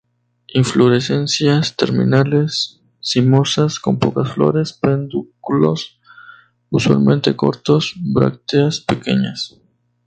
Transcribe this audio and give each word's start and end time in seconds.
Inflorescencias 0.47 1.75
terminales, 1.75 2.81
cimosas, 3.03 3.79
con 3.79 3.99
pocas 3.99 4.33
flores; 4.33 4.73
pedúnculos 4.73 5.99
usualmente 6.71 7.35
cortos; 7.35 7.93
brácteas 7.99 8.79
pequeñas. 8.81 9.59